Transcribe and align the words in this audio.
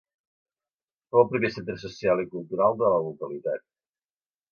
Fou 1.11 1.21
el 1.23 1.27
primer 1.33 1.51
centre 1.55 1.75
social 1.83 2.23
i 2.23 2.25
cultural 2.31 2.79
de 2.81 2.89
la 2.95 3.03
localitat. 3.09 3.63